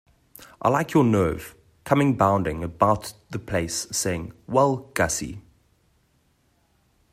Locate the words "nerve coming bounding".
1.03-2.63